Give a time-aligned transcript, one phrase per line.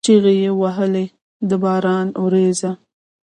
[0.05, 2.71] چیغې یې وهلې: دا ده د باران ورېځه!